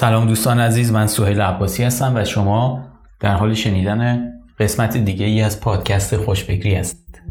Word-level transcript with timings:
سلام 0.00 0.26
دوستان 0.26 0.60
عزیز 0.60 0.92
من 0.92 1.06
سهیل 1.06 1.40
عباسی 1.40 1.84
هستم 1.84 2.12
و 2.16 2.24
شما 2.24 2.84
در 3.20 3.34
حال 3.34 3.54
شنیدن 3.54 4.32
قسمت 4.58 4.96
دیگه 4.96 5.26
ای 5.26 5.42
از 5.42 5.60
پادکست 5.60 6.16
خوشفکری 6.16 6.74
هستید. 6.74 7.22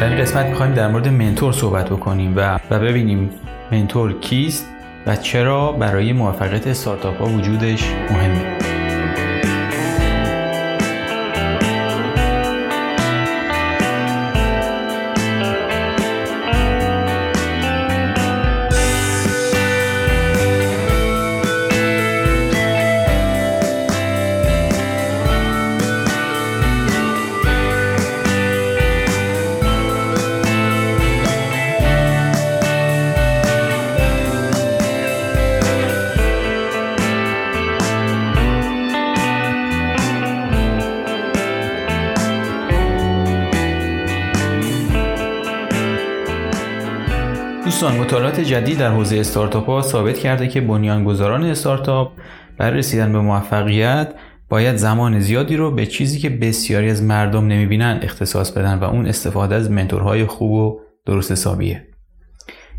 در 0.00 0.08
این 0.08 0.18
قسمت 0.18 0.46
می‌خوایم 0.46 0.74
در 0.74 0.88
مورد 0.88 1.08
منتور 1.08 1.52
صحبت 1.52 1.90
بکنیم 1.90 2.36
و, 2.36 2.58
و 2.70 2.78
ببینیم 2.78 3.30
منتور 3.72 4.20
کیست 4.20 4.77
و 5.06 5.16
چرا 5.16 5.72
برای 5.72 6.12
موفقیت 6.12 6.66
استارتاپ 6.66 7.18
ها 7.18 7.26
وجودش 7.26 7.84
مهمه؟ 8.10 8.57
دوستان 47.80 48.00
مطالعات 48.00 48.40
جدید 48.40 48.78
در 48.78 48.90
حوزه 48.90 49.16
استارتاپ 49.16 49.66
ها 49.66 49.82
ثابت 49.82 50.18
کرده 50.18 50.48
که 50.48 50.60
بنیانگذاران 50.60 51.44
استارتاپ 51.44 52.12
برای 52.56 52.78
رسیدن 52.78 53.12
به 53.12 53.20
موفقیت 53.20 54.14
باید 54.48 54.76
زمان 54.76 55.20
زیادی 55.20 55.56
رو 55.56 55.70
به 55.70 55.86
چیزی 55.86 56.18
که 56.18 56.30
بسیاری 56.30 56.90
از 56.90 57.02
مردم 57.02 57.46
نمی‌بینن 57.46 58.00
اختصاص 58.02 58.50
بدن 58.50 58.78
و 58.78 58.84
اون 58.84 59.06
استفاده 59.06 59.54
از 59.54 59.70
منتورهای 59.70 60.26
خوب 60.26 60.52
و 60.52 60.80
درست 61.06 61.32
حسابیه. 61.32 61.86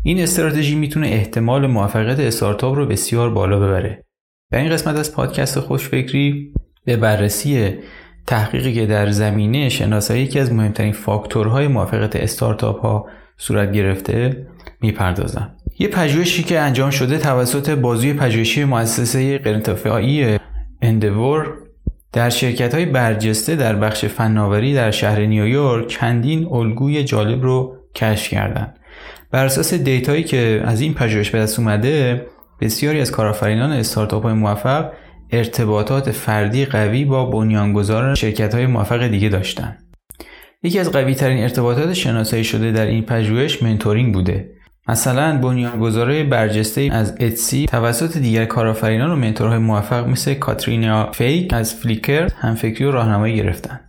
این 0.02 0.20
استراتژی 0.20 0.74
می‌تونه 0.74 1.06
احتمال 1.06 1.66
موفقیت 1.66 2.20
استارتاپ 2.20 2.74
رو 2.74 2.86
بسیار 2.86 3.30
بالا 3.30 3.60
ببره. 3.60 4.04
در 4.52 4.58
این 4.58 4.70
قسمت 4.70 4.96
از 4.96 5.14
پادکست 5.14 5.60
خوشفکری 5.60 6.52
به 6.84 6.96
بررسی 6.96 7.74
تحقیقی 8.26 8.74
که 8.74 8.86
در 8.86 9.10
زمینه 9.10 9.68
شناسایی 9.68 10.22
یکی 10.22 10.38
از 10.38 10.52
مهمترین 10.52 10.92
فاکتورهای 10.92 11.68
موفقیت 11.68 12.16
استارتاپ 12.16 12.80
ها 12.80 13.06
صورت 13.36 13.72
گرفته 13.72 14.46
می‌پردازم 14.82 15.50
یه 15.78 15.88
پژوهشی 15.88 16.42
که 16.42 16.60
انجام 16.60 16.90
شده 16.90 17.18
توسط 17.18 17.70
بازوی 17.70 18.12
پژوهشی 18.12 18.64
مؤسسه 18.64 19.38
غیرانتفاعی 19.38 20.38
اندور 20.82 21.54
در 22.12 22.30
شرکت 22.30 22.74
های 22.74 22.86
برجسته 22.86 23.56
در 23.56 23.76
بخش 23.76 24.04
فناوری 24.04 24.74
در 24.74 24.90
شهر 24.90 25.20
نیویورک 25.20 25.86
چندین 25.86 26.46
الگوی 26.50 27.04
جالب 27.04 27.42
رو 27.42 27.76
کشف 27.94 28.28
کردند. 28.28 28.76
بر 29.30 29.44
اساس 29.44 29.74
دیتایی 29.74 30.24
که 30.24 30.62
از 30.64 30.80
این 30.80 30.94
پژوهش 30.94 31.30
به 31.30 31.38
دست 31.38 31.58
اومده 31.58 32.26
بسیاری 32.60 33.00
از 33.00 33.10
کارآفرینان 33.10 33.72
استارتاپ 33.72 34.22
های 34.22 34.34
موفق 34.34 34.92
ارتباطات 35.30 36.10
فردی 36.10 36.64
قوی 36.64 37.04
با 37.04 37.26
بنیانگذار 37.26 38.14
شرکت 38.14 38.54
های 38.54 38.66
موفق 38.66 39.06
دیگه 39.06 39.28
داشتند. 39.28 39.84
یکی 40.62 40.78
از 40.78 40.92
قوی 40.92 41.14
ترین 41.14 41.42
ارتباطات 41.42 41.92
شناسایی 41.92 42.44
شده 42.44 42.72
در 42.72 42.86
این 42.86 43.02
پژوهش 43.02 43.62
mentoring 43.62 44.14
بوده 44.14 44.50
مثلا 44.88 45.38
بنیانگذارای 45.38 46.24
برجسته 46.24 46.88
از 46.92 47.16
اتسی 47.20 47.66
توسط 47.66 48.16
دیگر 48.16 48.44
کارآفرینان 48.44 49.10
و 49.10 49.16
mentor 49.16 49.48
های 49.48 49.58
موفق 49.58 50.08
مثل 50.08 50.34
کاترینا 50.34 51.12
فیک 51.12 51.52
از 51.54 51.74
فلیکر 51.74 52.28
همفکری 52.36 52.84
و 52.84 52.90
راهنمایی 52.90 53.36
گرفتن. 53.36 53.80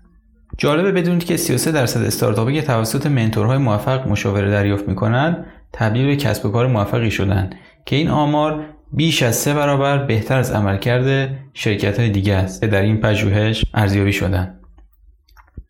جالبه 0.58 0.92
بدونید 0.92 1.24
که 1.24 1.38
33 1.38 1.72
درصد 1.72 2.04
استارتاپی 2.04 2.54
که 2.54 2.62
توسط 2.62 3.06
mentor 3.06 3.45
های 3.45 3.58
موفق 3.58 4.08
مشاوره 4.08 4.52
دریافت 4.52 4.88
می‌کنند 4.88 5.46
تبدیل 5.74 6.06
به 6.06 6.16
کسب 6.16 6.46
و 6.46 6.50
کار 6.50 6.68
موفقی 6.68 7.12
شدند 7.12 7.56
که 7.86 7.96
این 7.96 8.10
آمار 8.10 8.66
بیش 8.94 9.24
از 9.24 9.36
سه 9.36 9.54
برابر 9.54 9.98
بهتر 9.98 10.38
از 10.38 10.52
عملکرد 10.52 11.30
شرکت 11.54 12.00
های 12.00 12.10
دیگه 12.10 12.36
است 12.36 12.62
که 12.62 12.68
در 12.68 12.82
این 12.82 12.98
پژوهش 12.98 13.66
ارزیابی 13.74 14.14
شدن. 14.14 14.60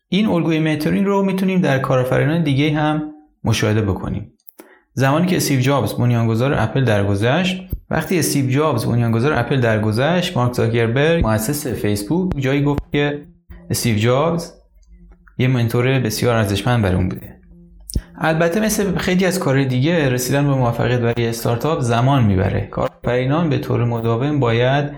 این 0.08 0.26
الگوی 0.26 0.58
mentoring 0.58 1.06
رو 1.06 1.22
می‌تونیم 1.22 1.60
در 1.60 1.78
کارآفرینان 1.78 2.42
دیگه 2.42 2.74
هم 2.74 3.02
مشاهده 3.44 3.82
بکنیم. 3.82 4.32
زمانی 4.94 5.26
که 5.26 5.36
استیو 5.36 5.60
جابز 5.60 5.92
بنیانگذار 5.94 6.54
اپل 6.54 6.84
درگذشت 6.84 7.62
وقتی 7.90 8.18
استیو 8.18 8.50
جابز 8.50 8.86
بنیانگذار 8.86 9.32
اپل 9.32 9.60
درگذشت 9.60 10.36
مارک 10.36 10.52
زاکربرگ 10.52 11.26
مؤسس 11.26 11.66
فیسبوک 11.66 12.32
جایی 12.36 12.62
گفت 12.62 12.82
که 12.92 13.22
استیو 13.70 13.98
جابز 13.98 14.52
یه 15.38 15.48
mentor 15.48 16.00
بسیار 16.00 16.36
ارزشمند 16.36 16.82
برای 16.82 16.96
اون 16.96 17.08
بوده. 17.08 17.36
البته 18.18 18.60
مثل 18.60 18.98
خیلی 18.98 19.24
از 19.24 19.38
کار 19.38 19.64
دیگه 19.64 20.08
رسیدن 20.08 20.46
به 20.46 20.54
موفقیت 20.54 21.00
برای 21.00 21.28
استارتاپ 21.28 21.80
زمان 21.80 22.24
می‌بره. 22.24 22.68
کارآفرینان 22.70 23.50
به 23.50 23.58
طور 23.58 23.84
مداوم 23.84 24.40
باید 24.40 24.90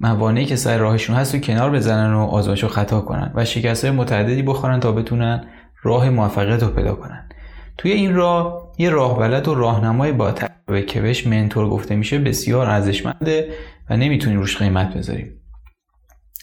موانعی 0.00 0.44
که 0.44 0.56
سر 0.56 0.78
راهشون 0.78 1.16
هست 1.16 1.34
و 1.34 1.38
کنار 1.38 1.70
بزنن 1.70 2.14
و 2.14 2.20
آزمایش 2.20 2.64
و 2.64 2.68
خطا 2.68 3.00
کنن 3.00 3.32
و 3.34 3.44
شکست 3.44 3.84
متعددی 3.84 4.42
بخورن 4.42 4.80
تا 4.80 4.92
بتونن 4.92 5.44
راه 5.82 6.10
موفقیت 6.10 6.62
رو 6.62 6.68
پیدا 6.68 6.94
کنن. 6.94 7.28
توی 7.78 7.92
این 7.92 8.14
راه 8.14 8.72
یه 8.78 8.90
راه 8.90 9.18
بلد 9.18 9.48
و 9.48 9.54
راهنمای 9.54 10.12
با 10.12 10.32
تجربه 10.32 10.82
که 10.82 11.00
بهش 11.00 11.26
منتور 11.26 11.68
گفته 11.68 11.96
میشه 11.96 12.18
بسیار 12.18 12.70
ارزشمنده 12.70 13.48
و 13.90 13.96
نمی‌تونیم 13.96 14.38
روش 14.38 14.56
قیمت 14.56 14.96
بذاریم 14.96 15.40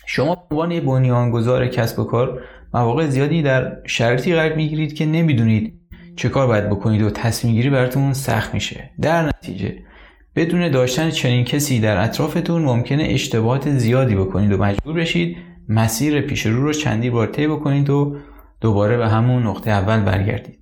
شما 0.05 0.35
به 0.35 0.55
عنوان 0.55 0.71
یه 0.71 0.81
بنیانگذار 0.81 1.67
کسب 1.67 1.99
و 1.99 2.03
کار 2.03 2.41
مواقع 2.73 3.07
زیادی 3.07 3.41
در 3.41 3.77
شرایطی 3.85 4.35
قرار 4.35 4.53
می‌گیرید 4.53 4.93
که 4.93 5.05
نمی‌دونید 5.05 5.79
چه 6.15 6.29
کار 6.29 6.47
باید 6.47 6.69
بکنید 6.69 7.01
و 7.01 7.09
تصمیم 7.09 7.53
گیری 7.53 7.69
براتون 7.69 8.13
سخت 8.13 8.53
میشه. 8.53 8.89
در 9.01 9.25
نتیجه 9.25 9.75
بدون 10.35 10.71
داشتن 10.71 11.09
چنین 11.09 11.45
کسی 11.45 11.79
در 11.79 12.03
اطرافتون 12.03 12.61
ممکنه 12.61 13.03
اشتباهات 13.03 13.69
زیادی 13.69 14.15
بکنید 14.15 14.51
و 14.51 14.57
مجبور 14.57 14.93
بشید 14.93 15.37
مسیر 15.69 16.21
پیش 16.21 16.45
رو 16.45 16.63
رو 16.63 16.73
چندی 16.73 17.09
بار 17.09 17.27
طی 17.27 17.47
بکنید 17.47 17.89
و 17.89 18.17
دوباره 18.61 18.97
به 18.97 19.09
همون 19.09 19.43
نقطه 19.43 19.71
اول 19.71 19.99
برگردید. 19.99 20.58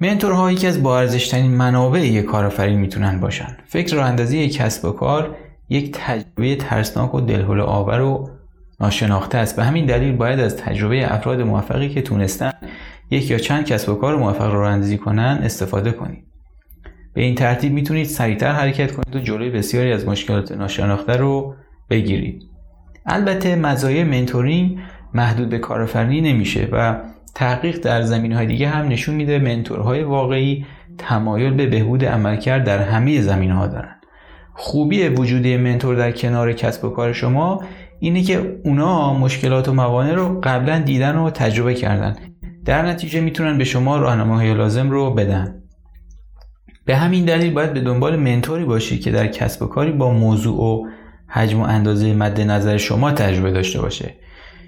منتورها 0.00 0.52
یکی 0.52 0.66
از 0.66 0.82
با 0.82 0.98
ارزشترین 0.98 1.50
منابع 1.50 2.00
یک 2.00 2.24
کارآفرین 2.24 2.78
می‌تونن 2.78 3.20
باشن. 3.20 3.56
فکر 3.66 3.96
راه 3.96 4.06
اندازی 4.06 4.38
یک 4.38 4.56
کسب 4.56 4.84
و 4.84 4.92
کار 4.92 5.36
یک 5.68 5.90
تجربه 5.92 6.56
ترسناک 6.56 7.14
و 7.14 7.20
دلهله 7.20 7.62
آور 7.62 8.00
و 8.00 8.30
ناشناخته 8.80 9.38
است. 9.38 9.56
به 9.56 9.64
همین 9.64 9.86
دلیل 9.86 10.16
باید 10.16 10.40
از 10.40 10.56
تجربه 10.56 11.14
افراد 11.14 11.40
موفقی 11.40 11.88
که 11.88 12.02
تونستن 12.02 12.52
یک 13.10 13.30
یا 13.30 13.38
چند 13.38 13.64
کسب 13.64 13.88
و 13.88 13.94
کار 13.94 14.16
موفق 14.16 14.52
رو 14.52 14.60
اندازی 14.60 14.98
کنن 14.98 15.40
استفاده 15.42 15.92
کنید. 15.92 16.24
به 17.14 17.22
این 17.22 17.34
ترتیب 17.34 17.72
می‌تونید 17.72 18.06
سریعتر 18.06 18.52
حرکت 18.52 18.92
کنید 18.92 19.16
و 19.16 19.18
جلوی 19.18 19.50
بسیاری 19.50 19.92
از 19.92 20.06
مشکلات 20.06 20.52
ناشناخته 20.52 21.16
رو 21.16 21.54
بگیرید. 21.90 22.42
البته 23.06 23.56
مزایای 23.56 24.04
منتورینگ 24.04 24.78
محدود 25.14 25.48
به 25.48 25.58
کارآفرینی 25.58 26.32
نمیشه 26.32 26.68
و 26.72 26.96
تحقیق 27.36 27.78
در 27.78 28.02
زمین 28.02 28.32
های 28.32 28.46
دیگه 28.46 28.68
هم 28.68 28.88
نشون 28.88 29.14
میده 29.14 29.38
منتورهای 29.38 30.02
واقعی 30.02 30.66
تمایل 30.98 31.54
به 31.54 31.66
بهبود 31.66 32.04
عملکرد 32.04 32.64
در 32.64 32.78
همه 32.78 33.20
زمین 33.20 33.50
ها 33.50 33.66
دارن. 33.66 33.94
خوبی 34.54 35.08
وجودی 35.08 35.56
منتور 35.56 35.94
در 35.94 36.12
کنار 36.12 36.52
کسب 36.52 36.84
و 36.84 36.88
کار 36.88 37.12
شما 37.12 37.64
اینه 38.00 38.22
که 38.22 38.60
اونا 38.64 39.14
مشکلات 39.14 39.68
و 39.68 39.72
موانع 39.72 40.14
رو 40.14 40.40
قبلا 40.42 40.78
دیدن 40.78 41.16
و 41.16 41.30
تجربه 41.30 41.74
کردن. 41.74 42.16
در 42.64 42.86
نتیجه 42.86 43.20
می‌تونن 43.20 43.58
به 43.58 43.64
شما 43.64 43.96
راهنماهای 43.96 44.54
لازم 44.54 44.90
رو 44.90 45.10
بدن. 45.10 45.62
به 46.84 46.96
همین 46.96 47.24
دلیل 47.24 47.52
باید 47.52 47.72
به 47.72 47.80
دنبال 47.80 48.16
منتوری 48.16 48.64
باشی 48.64 48.98
که 48.98 49.10
در 49.10 49.26
کسب 49.26 49.62
و 49.62 49.66
کاری 49.66 49.92
با 49.92 50.12
موضوع 50.12 50.60
و 50.62 50.88
حجم 51.28 51.60
و 51.60 51.64
اندازه 51.64 52.14
مد 52.14 52.40
نظر 52.40 52.76
شما 52.76 53.12
تجربه 53.12 53.50
داشته 53.50 53.80
باشه. 53.80 54.14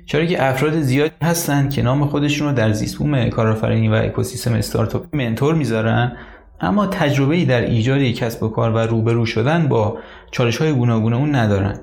چرا 0.09 0.25
که 0.25 0.47
افراد 0.47 0.81
زیادی 0.81 1.15
هستن 1.23 1.69
که 1.69 1.83
نام 1.83 2.07
خودشون 2.07 2.49
رو 2.49 2.55
در 2.55 2.73
زیستبوم 2.73 3.29
کارآفرینی 3.29 3.89
و 3.89 3.93
اکوسیستم 3.93 4.55
استارتاپی 4.55 5.17
منتور 5.17 5.55
می‌ذارن 5.55 6.13
اما 6.61 6.87
تجربه 6.87 7.45
در 7.45 7.61
ایجاد 7.61 8.03
کسب 8.03 8.43
و 8.43 8.49
کار 8.49 8.71
و 8.71 8.79
روبرو 8.79 9.27
شدن 9.27 9.69
با 9.69 9.99
چالش 10.31 10.57
های 10.57 10.73
گوناگون 10.73 11.13
اون 11.13 11.35
ندارن. 11.35 11.79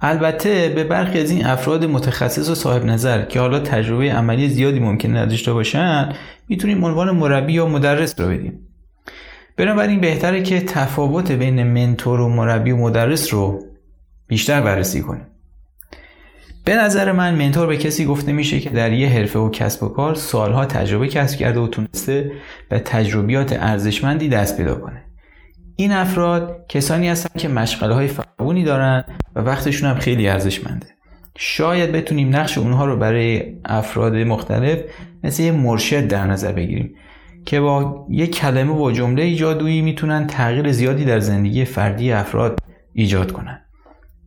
البته 0.00 0.72
به 0.74 0.84
برخی 0.84 1.20
از 1.20 1.30
این 1.30 1.46
افراد 1.46 1.84
متخصص 1.84 2.50
و 2.50 2.54
صاحب 2.54 2.84
نظر 2.84 3.22
که 3.22 3.40
حالا 3.40 3.60
تجربه 3.60 4.12
عملی 4.12 4.48
زیادی 4.48 4.80
ممکنه 4.80 5.20
نداشته 5.20 5.52
باشن 5.52 6.12
می‌تونیم 6.48 6.84
عنوان 6.84 7.10
مربی 7.10 7.52
یا 7.52 7.66
مدرس 7.66 8.20
رو 8.20 8.28
بدیم. 8.28 8.58
بنابراین 9.56 10.00
بهتره 10.00 10.42
که 10.42 10.60
تفاوت 10.60 11.32
بین 11.32 11.62
منتور 11.62 12.20
و 12.20 12.28
مربی 12.28 12.70
و 12.70 12.76
مدرس 12.76 13.34
رو 13.34 13.62
بیشتر 14.26 14.60
بررسی 14.60 15.02
کنیم. 15.02 15.26
به 16.64 16.74
نظر 16.74 17.12
من 17.12 17.34
منتور 17.34 17.66
به 17.66 17.76
کسی 17.76 18.04
گفته 18.04 18.32
میشه 18.32 18.60
که 18.60 18.70
در 18.70 18.92
یه 18.92 19.08
حرفه 19.08 19.38
و 19.38 19.50
کسب 19.50 19.82
و 19.82 19.88
کار 19.88 20.14
سالها 20.14 20.66
تجربه 20.66 21.08
کسب 21.08 21.38
کرده 21.38 21.60
و 21.60 21.68
تونسته 21.68 22.32
به 22.68 22.78
تجربیات 22.78 23.56
ارزشمندی 23.60 24.28
دست 24.28 24.56
پیدا 24.56 24.74
کنه. 24.74 25.02
این 25.76 25.92
افراد 25.92 26.66
کسانی 26.68 27.08
هستن 27.08 27.38
که 27.38 27.48
مشغله 27.48 27.94
های 27.94 28.08
فعونی 28.08 28.64
دارن 28.64 29.04
و 29.36 29.40
وقتشون 29.40 29.90
هم 29.90 29.96
خیلی 29.96 30.28
ارزشمنده. 30.28 30.86
شاید 31.38 31.92
بتونیم 31.92 32.36
نقش 32.36 32.58
اونها 32.58 32.84
رو 32.86 32.96
برای 32.96 33.56
افراد 33.64 34.16
مختلف 34.16 34.78
مثل 35.24 35.42
یه 35.42 35.52
مرشد 35.52 36.08
در 36.08 36.26
نظر 36.26 36.52
بگیریم 36.52 36.94
که 37.46 37.60
با 37.60 38.06
یک 38.10 38.36
کلمه 38.36 38.72
و 38.72 38.90
جمله 38.90 39.34
جادویی 39.34 39.82
می‌تونن 39.82 40.26
تغییر 40.26 40.72
زیادی 40.72 41.04
در 41.04 41.18
زندگی 41.18 41.64
فردی 41.64 42.12
افراد 42.12 42.58
ایجاد 42.92 43.32
کنن. 43.32 43.63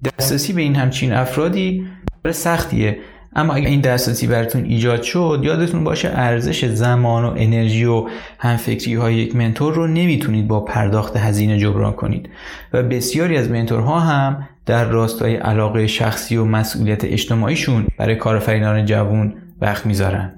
دسترسی 0.03 0.53
به 0.53 0.61
این 0.61 0.75
همچین 0.75 1.13
افرادی 1.13 1.87
سختیه. 2.31 2.97
اما 3.35 3.53
اگر 3.53 3.67
این 3.67 3.81
دسترسی 3.81 4.27
براتون 4.27 4.63
ایجاد 4.63 5.01
شد 5.01 5.41
یادتون 5.43 5.83
باشه 5.83 6.09
ارزش 6.09 6.65
زمان 6.65 7.25
و 7.25 7.33
انرژی 7.37 7.85
و 7.85 8.07
همفکری 8.39 8.95
های 8.95 9.15
یک 9.15 9.35
منتور 9.35 9.73
رو 9.73 9.87
نمی‌تونید 9.87 10.47
با 10.47 10.59
پرداخت 10.59 11.17
هزینه 11.17 11.57
جبران 11.57 11.93
کنید. 11.93 12.29
و 12.73 12.83
بسیاری 12.83 13.37
از 13.37 13.51
منتورها 13.51 13.99
هم 13.99 14.47
در 14.65 14.85
راستای 14.85 15.35
علاقه 15.35 15.87
شخصی 15.87 16.37
و 16.37 16.45
مسئولیت 16.45 17.03
اجتماعیشون 17.03 17.87
برای 17.99 18.15
کارآفرینان 18.15 18.85
جوون 18.85 19.33
وقت 19.61 19.85
می‌ذارن. 19.85 20.33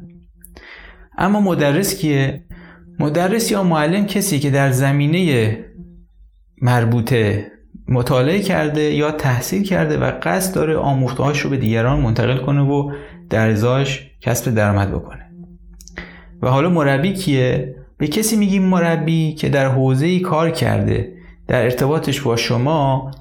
اما 1.17 1.39
مدرس 1.39 1.97
کیه؟ 1.97 2.44
مدرس 3.00 3.51
یا 3.51 3.63
معلم 3.63 4.06
کسی 4.06 4.39
که 4.39 4.50
در 4.50 4.71
زمینه 4.71 5.57
مربوطه 6.61 7.51
مطالعه 7.91 8.39
کرده 8.39 8.81
یا 8.81 9.12
تحصیل 9.12 9.63
کرده 9.63 9.97
و 9.97 10.12
قصد 10.21 10.56
داره 10.56 10.77
آموختهاش 10.77 11.39
رو 11.39 11.50
به 11.50 11.57
دیگران 11.57 12.00
منتقل 12.00 12.38
کنه 12.38 12.62
و 12.62 12.91
در 13.30 13.50
ازاش 13.50 14.12
کسب 14.21 14.56
درآمد 14.56 14.91
بکنه. 14.91 15.25
و 16.41 16.50
حالا 16.50 16.69
مربی 16.69 17.13
کیه؟ 17.13 17.75
به 17.97 18.07
کسی 18.07 18.36
میگیم 18.36 18.63
مربی 18.63 19.33
که 19.33 19.50
در 19.50 19.65
حوزه 19.65 20.19
کار 20.19 20.50
کرده 20.50 21.13
در 21.47 21.63
ارتباطش 21.63 22.21
با 22.21 22.36
شما 22.36 23.12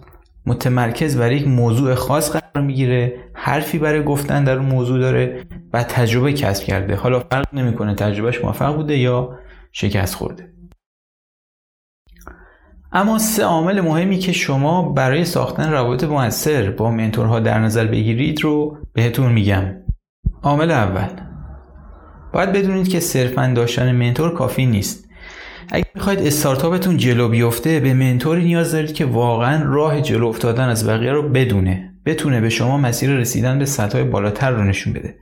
متمرکز 0.47 1.17
بر 1.17 1.33
یک 1.33 1.49
موضوع 1.49 1.95
خاص 1.95 2.31
قرار 2.31 2.67
می‌گیره 2.67 3.13
حرفی 3.35 3.79
برای 3.79 4.03
گفتن 4.03 4.45
در 4.45 4.57
اون 4.57 4.67
موضوع 4.67 4.99
داره 4.99 5.41
و 5.73 5.83
تجربه 5.83 6.33
کسب 6.33 6.65
کرده. 6.65 6.97
حالا 6.97 7.21
فرق 7.21 7.55
نمی‌کنه 7.55 7.95
تجربهش 7.95 8.45
موفق 8.45 8.77
بوده 8.77 8.99
یا 8.99 9.39
شکست 9.73 10.15
خورده. 10.15 10.58
اما 12.93 13.19
سه 13.19 13.45
عامل 13.45 13.81
مهمی 13.81 14.19
که 14.19 14.33
شما 14.33 14.83
برای 14.83 15.25
ساختن 15.25 15.73
روابط 15.73 16.05
موثر 16.05 16.71
با 16.71 16.91
منتورها 16.91 17.41
در 17.41 17.59
نظر 17.59 17.87
بگیرید 17.87 18.45
رو 18.45 18.79
بهتون 18.93 19.33
میگم. 19.33 19.65
عامل 20.43 20.71
اول. 20.71 21.09
باید 22.33 22.53
بدونید 22.53 22.89
که 22.89 23.01
صرفا 23.01 23.53
داشتن 23.57 23.93
منتور 23.93 24.35
کافی 24.35 24.67
نیست. 24.67 25.09
اگر 25.69 25.87
می‌خواید 25.95 26.19
استارتاپتون 26.21 26.97
جلو 26.97 27.29
بیفته 27.29 27.81
به 27.81 27.95
منتوری 27.95 28.45
نیاز 28.45 28.73
دارید 28.73 28.93
که 28.93 29.05
واقعا 29.05 29.63
راه 29.65 30.01
جلو 30.01 30.27
افتادن 30.27 30.69
از 30.69 30.89
بقیه 30.89 31.13
رو 31.13 31.29
بدونه. 31.29 31.95
بتونه 32.07 32.41
به 32.41 32.49
شما 32.49 32.79
مسیر 32.79 33.11
رسیدن 33.11 33.59
به 33.59 33.65
سطح 33.65 34.03
بالاتر 34.03 34.51
رو 34.51 34.65
نشون 34.65 34.93
بده. 34.93 35.15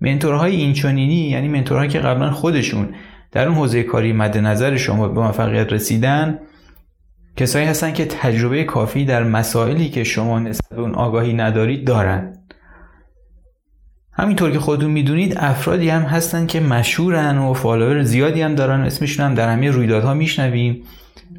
منتورهای 0.00 0.56
اینچنینی 0.56 1.28
یعنی 1.30 1.48
منتورهایی 1.48 1.90
که 1.90 1.98
قبلا 1.98 2.30
خودشون 2.30 2.88
در 3.32 3.48
اون 3.48 3.56
حوزه 3.56 3.82
کاری 3.82 4.12
مد 4.12 4.38
نظر 4.38 4.76
شما 4.76 5.08
به 5.08 5.20
موفقیت 5.20 5.72
رسیدن 5.72 6.38
کسایی 7.36 7.66
هستن 7.66 7.92
که 7.92 8.04
تجربه 8.04 8.64
کافی 8.64 9.04
در 9.04 9.24
مسائلی 9.24 9.88
که 9.88 10.04
شما 10.04 10.38
نسبت 10.38 10.76
به 10.76 10.82
اون 10.82 10.94
آگاهی 10.94 11.32
ندارید 11.32 11.86
دارن. 11.86 12.38
همینطور 14.12 14.50
که 14.50 14.58
خودتون 14.58 14.90
می‌دونید 14.90 15.34
افرادی 15.36 15.88
هم 15.88 16.02
هستن 16.02 16.46
که 16.46 16.60
مشهورن 16.60 17.38
و 17.38 17.54
فالوور 17.54 18.02
زیادی 18.02 18.42
هم 18.42 18.54
دارن 18.54 18.80
اسمشون 18.80 19.26
هم 19.26 19.34
در 19.34 19.48
همه 19.48 19.70
رویدادها 19.70 20.14
میشنویم. 20.14 20.82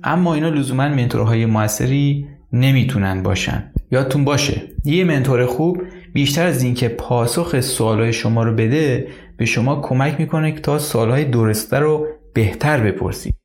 اما 0.03 0.33
اینا 0.33 0.49
لزوما 0.49 0.89
منتورهای 0.89 1.45
موثری 1.45 2.27
نمی‌تونن 2.53 3.23
باشن. 3.23 3.71
یادتون 3.91 4.25
باشه 4.25 4.61
یه 4.85 5.03
منتور 5.03 5.45
خوب 5.45 5.81
بیشتر 6.13 6.45
از 6.45 6.63
اینکه 6.63 6.87
پاسخ 6.87 7.59
سوالهای 7.59 8.13
شما 8.13 8.43
رو 8.43 8.53
بده 8.53 9.07
به 9.37 9.45
شما 9.45 9.81
کمک 9.81 10.19
می‌کنه 10.19 10.51
تا 10.51 10.79
سوالهای 10.79 11.25
درسته 11.25 11.79
رو 11.79 12.07
بهتر 12.33 12.77
بپرسید. 12.77 13.35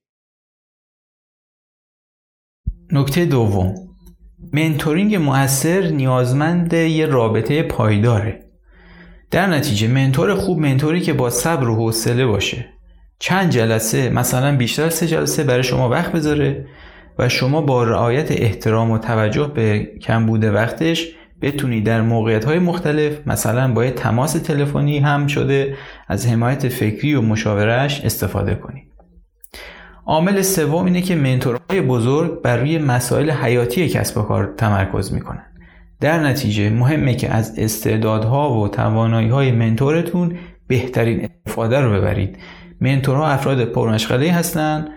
نکته 2.92 3.24
دوم. 3.24 3.74
منتورینگ 4.52 5.16
موثر 5.16 5.80
نیازمند 5.80 6.72
یه 6.72 7.06
رابطه 7.06 7.62
پایداره. 7.62 8.40
در 9.30 9.46
نتیجه 9.46 9.88
منتور 9.88 10.34
خوب 10.34 10.58
منتوری 10.58 11.00
که 11.00 11.12
با 11.12 11.30
صبر 11.30 11.68
و 11.68 11.74
حوصله 11.74 12.26
باشه. 12.26 12.66
چند 13.18 13.50
جلسه 13.50 14.10
مثلا 14.10 14.56
بیشتر 14.56 14.88
سه 14.88 15.06
جلسه 15.06 15.44
برای 15.44 15.62
شما 15.62 15.88
وقت 15.88 16.12
بذاره 16.12 16.66
و 17.18 17.28
شما 17.28 17.60
با 17.60 17.84
رعایت 17.84 18.32
احترام 18.32 18.90
و 18.90 18.98
توجه 18.98 19.46
به 19.54 19.88
کمبود 20.02 20.44
وقتش 20.44 21.08
بتونید 21.42 21.86
در 21.86 22.02
موقعیت 22.02 22.44
های 22.44 22.58
مختلف 22.58 23.26
مثلا 23.26 23.72
با 23.72 23.90
تماس 23.90 24.32
تلفنی 24.32 24.98
هم 24.98 25.26
شده 25.26 25.76
از 26.08 26.26
حمایت 26.26 26.68
فکری 26.68 27.14
و 27.14 27.20
مشاورش 27.20 28.00
استفاده 28.00 28.54
کنید 28.54 28.89
عامل 30.10 30.42
سوم 30.42 30.84
اینه 30.84 31.02
که 31.02 31.14
منتورهای 31.14 31.80
بزرگ 31.80 32.42
بر 32.42 32.56
روی 32.56 32.78
مسائل 32.78 33.30
حیاتی 33.30 33.88
کسب 33.88 34.18
و 34.18 34.22
کار 34.22 34.54
تمرکز 34.56 35.12
می‌کنن. 35.12 35.46
در 36.00 36.20
نتیجه 36.20 36.70
مهمه 36.70 37.14
که 37.14 37.30
از 37.30 37.58
استعدادها 37.58 38.60
و 38.60 38.68
توانایی 38.68 39.28
های 39.28 39.52
منتورتون 39.52 40.36
بهترین 40.66 41.28
استفاده 41.46 41.80
رو 41.80 41.92
ببرید. 41.92 42.38
منتورها 42.80 43.28
افراد 43.28 43.64
پرمشغله 43.64 44.32
هستند 44.32 44.88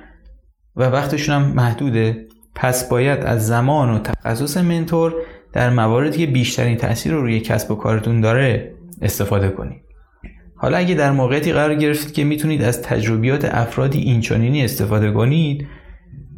و 0.75 0.83
وقتشون 0.83 1.35
هم 1.35 1.41
محدوده. 1.41 2.27
پس 2.55 2.89
باید 2.89 3.19
از 3.19 3.47
زمان 3.47 3.89
و 3.89 3.99
تخصص 3.99 4.57
منتور 4.57 5.13
در 5.53 5.69
مواردی 5.69 6.25
که 6.25 6.31
بیشترین 6.31 6.77
تاثیر 6.77 7.11
رو 7.11 7.21
روی 7.21 7.39
کسب 7.39 7.71
و 7.71 7.75
کارتون 7.75 8.21
داره 8.21 8.73
استفاده 9.01 9.49
کنید. 9.49 9.81
حالا 10.63 10.77
اگه 10.77 10.95
در 10.95 11.11
موقعیتی 11.11 11.53
قرار 11.53 11.75
گرفتید 11.75 12.13
که 12.13 12.23
می‌تونید 12.23 12.61
از 12.61 12.81
تجربیات 12.81 13.45
افرادی 13.45 13.99
اینچنینی 13.99 14.63
استفاده 14.63 15.11
کنید 15.11 15.67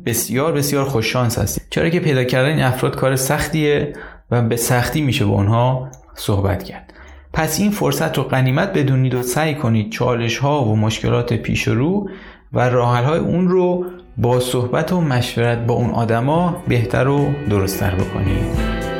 بسیار 0.05 0.53
بسیار 0.53 0.85
خوششانس 0.85 1.39
هستید. 1.39 1.63
چرا 1.69 1.89
که 1.89 1.99
پیدا 1.99 2.23
کردن 2.23 2.49
این 2.49 2.61
افراد 2.61 2.95
کار 2.95 3.15
سختیه 3.15 3.93
و 4.31 4.41
به 4.41 4.55
سختی 4.55 5.01
میشه 5.01 5.25
با 5.25 5.33
اونها 5.33 5.91
صحبت 6.15 6.63
کرد. 6.63 6.93
پس 7.33 7.59
این 7.59 7.71
فرصت 7.71 8.17
رو 8.17 8.23
قنیمت 8.23 8.73
بدونید 8.73 9.13
و 9.13 9.23
سعی 9.23 9.55
کنید 9.55 9.91
چالش 9.91 10.37
ها 10.37 10.65
و 10.65 10.75
مشکلات 10.75 11.33
پیش 11.33 11.67
رو 11.67 12.09
و 12.53 12.69
راحل 12.69 13.03
های 13.03 13.19
اون 13.19 13.47
رو 13.47 13.85
با 14.17 14.39
صحبت 14.39 14.93
و 14.93 15.01
مشورت 15.01 15.65
با 15.65 15.73
اون 15.73 15.89
آدما 15.89 16.63
بهتر 16.67 17.07
و 17.07 17.27
درستتر 17.49 17.95
بکنید. 17.95 18.94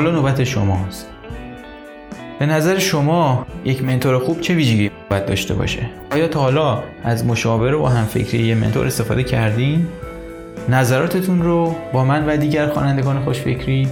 حالا 0.00 0.12
نوبت 0.12 0.44
شماست. 0.44 1.06
به 2.38 2.46
نظر 2.46 2.78
شما 2.78 3.46
یک 3.64 3.84
منتور 3.84 4.18
خوب 4.18 4.40
چه 4.40 4.54
ویژگی 4.54 4.90
باید 5.10 5.26
داشته 5.26 5.54
باشه؟ 5.54 5.90
آیا 6.12 6.28
تا 6.28 6.40
حالا 6.40 6.82
از 7.04 7.26
مشاوره 7.26 7.76
و 7.76 7.86
همفکری 7.86 8.42
یه 8.42 8.54
منتور 8.54 8.86
استفاده 8.86 9.22
کردین؟ 9.22 9.86
نظراتتون 10.68 11.42
رو 11.42 11.74
با 11.92 12.04
من 12.04 12.26
و 12.26 12.36
دیگر 12.36 12.66
خوانندگان 12.66 13.20
خوشفکری 13.24 13.88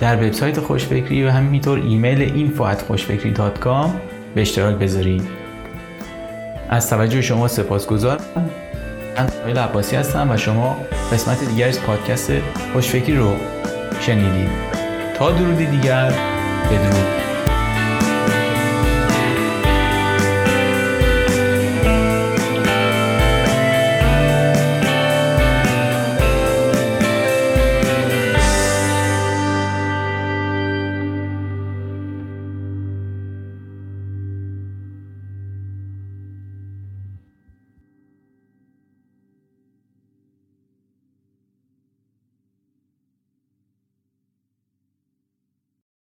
در 0.00 0.16
وبسایت 0.16 0.60
خوشفکری 0.60 1.24
و 1.24 1.30
همینطور 1.30 1.78
ایمیل 1.78 2.28
info@خوشفکری.com 2.28 3.88
به 4.34 4.40
اشتراک 4.40 4.76
بذارید. 4.76 5.22
از 6.70 6.90
توجه 6.90 7.20
شما 7.20 7.48
سپاسگزارم. 7.48 8.24
من 9.18 9.26
سمیل 9.26 9.58
عباسی 9.58 9.96
هستم 9.96 10.30
و 10.30 10.36
شما 10.36 10.76
قسمت 11.12 11.44
دیگر 11.44 11.68
از 11.68 11.80
پادکست 11.80 12.32
خوشفکری 12.72 13.16
رو 13.16 13.32
شنیدید. 14.00 14.71
درودی 15.30 15.66
دیگر 15.66 16.12
بدرود. 16.70 17.21